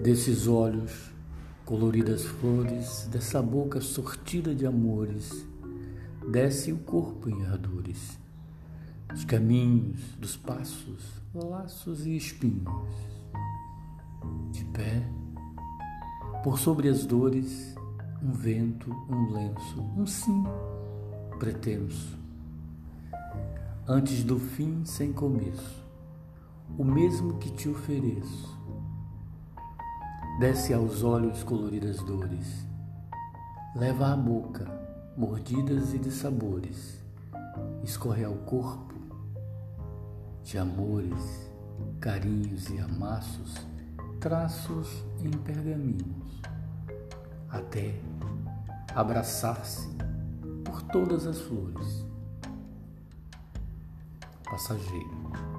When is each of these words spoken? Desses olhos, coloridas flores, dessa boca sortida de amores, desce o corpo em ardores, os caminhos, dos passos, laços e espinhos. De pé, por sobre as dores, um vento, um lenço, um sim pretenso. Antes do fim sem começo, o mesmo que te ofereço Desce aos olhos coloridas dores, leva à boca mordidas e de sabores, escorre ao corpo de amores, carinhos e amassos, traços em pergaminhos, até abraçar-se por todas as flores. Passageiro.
Desses 0.00 0.46
olhos, 0.46 1.10
coloridas 1.64 2.24
flores, 2.24 3.08
dessa 3.10 3.42
boca 3.42 3.80
sortida 3.80 4.54
de 4.54 4.64
amores, 4.64 5.44
desce 6.30 6.72
o 6.72 6.78
corpo 6.78 7.28
em 7.28 7.44
ardores, 7.44 8.16
os 9.12 9.24
caminhos, 9.24 10.00
dos 10.16 10.36
passos, 10.36 11.20
laços 11.34 12.06
e 12.06 12.16
espinhos. 12.16 12.88
De 14.52 14.64
pé, 14.66 15.02
por 16.44 16.60
sobre 16.60 16.88
as 16.88 17.04
dores, 17.04 17.74
um 18.22 18.30
vento, 18.30 18.92
um 19.10 19.32
lenço, 19.32 19.82
um 19.96 20.06
sim 20.06 20.44
pretenso. 21.40 22.16
Antes 23.84 24.22
do 24.22 24.38
fim 24.38 24.84
sem 24.84 25.12
começo, 25.12 25.84
o 26.78 26.84
mesmo 26.84 27.38
que 27.38 27.50
te 27.50 27.68
ofereço 27.68 28.57
Desce 30.38 30.72
aos 30.72 31.02
olhos 31.02 31.42
coloridas 31.42 31.96
dores, 31.96 32.64
leva 33.74 34.12
à 34.12 34.16
boca 34.16 34.70
mordidas 35.16 35.92
e 35.92 35.98
de 35.98 36.12
sabores, 36.12 37.02
escorre 37.82 38.22
ao 38.22 38.34
corpo 38.34 38.94
de 40.44 40.56
amores, 40.56 41.50
carinhos 41.98 42.70
e 42.70 42.78
amassos, 42.78 43.56
traços 44.20 45.04
em 45.24 45.30
pergaminhos, 45.38 46.40
até 47.50 47.96
abraçar-se 48.94 49.88
por 50.64 50.82
todas 50.82 51.26
as 51.26 51.40
flores. 51.40 52.06
Passageiro. 54.44 55.57